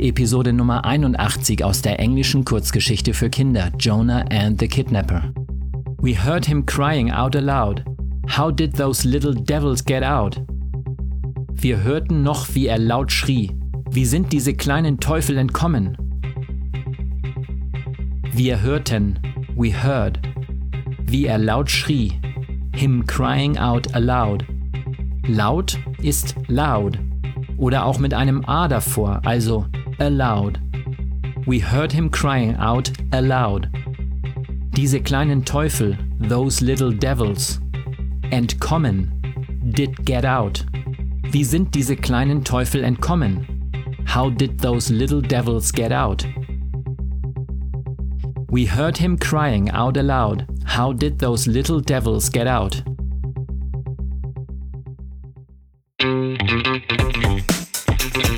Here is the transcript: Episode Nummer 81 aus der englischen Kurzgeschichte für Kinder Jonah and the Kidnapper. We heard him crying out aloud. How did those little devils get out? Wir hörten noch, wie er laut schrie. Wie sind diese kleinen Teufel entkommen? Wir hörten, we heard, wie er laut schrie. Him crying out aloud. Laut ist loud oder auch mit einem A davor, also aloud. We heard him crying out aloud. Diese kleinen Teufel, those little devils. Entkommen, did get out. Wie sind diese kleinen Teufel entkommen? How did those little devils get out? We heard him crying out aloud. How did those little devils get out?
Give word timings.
Episode 0.00 0.54
Nummer 0.54 0.84
81 0.86 1.62
aus 1.62 1.82
der 1.82 2.00
englischen 2.00 2.44
Kurzgeschichte 2.44 3.12
für 3.12 3.28
Kinder 3.28 3.70
Jonah 3.78 4.24
and 4.30 4.58
the 4.58 4.66
Kidnapper. 4.66 5.32
We 6.00 6.14
heard 6.14 6.46
him 6.46 6.64
crying 6.64 7.10
out 7.10 7.36
aloud. 7.36 7.84
How 8.26 8.50
did 8.50 8.74
those 8.74 9.06
little 9.06 9.34
devils 9.34 9.84
get 9.84 10.02
out? 10.02 10.40
Wir 11.52 11.82
hörten 11.82 12.22
noch, 12.22 12.54
wie 12.54 12.66
er 12.66 12.78
laut 12.78 13.12
schrie. 13.12 13.50
Wie 13.90 14.06
sind 14.06 14.32
diese 14.32 14.54
kleinen 14.54 14.98
Teufel 14.98 15.36
entkommen? 15.36 15.98
Wir 18.32 18.62
hörten, 18.62 19.18
we 19.54 19.70
heard, 19.70 20.18
wie 21.06 21.26
er 21.26 21.36
laut 21.36 21.70
schrie. 21.70 22.12
Him 22.74 23.04
crying 23.06 23.58
out 23.58 23.94
aloud. 23.94 24.46
Laut 25.26 25.78
ist 26.02 26.34
loud 26.48 26.98
oder 27.58 27.84
auch 27.84 27.98
mit 27.98 28.14
einem 28.14 28.42
A 28.46 28.66
davor, 28.66 29.20
also 29.24 29.66
aloud. 30.00 30.58
We 31.46 31.58
heard 31.58 31.92
him 31.92 32.10
crying 32.10 32.56
out 32.56 32.90
aloud. 33.12 33.68
Diese 34.72 35.00
kleinen 35.00 35.44
Teufel, 35.44 35.96
those 36.18 36.62
little 36.62 36.90
devils. 36.92 37.60
Entkommen, 38.30 39.10
did 39.72 40.04
get 40.04 40.24
out. 40.24 40.64
Wie 41.30 41.44
sind 41.44 41.74
diese 41.74 41.96
kleinen 41.96 42.44
Teufel 42.44 42.84
entkommen? 42.84 43.46
How 44.06 44.30
did 44.30 44.58
those 44.58 44.90
little 44.90 45.20
devils 45.20 45.70
get 45.70 45.92
out? 45.92 46.26
We 48.50 48.66
heard 48.66 48.96
him 48.96 49.16
crying 49.16 49.70
out 49.70 49.96
aloud. 49.96 50.46
How 50.64 50.92
did 50.92 51.18
those 51.18 51.46
little 51.46 51.80
devils 51.80 52.28
get 52.28 52.46
out? 52.46 52.82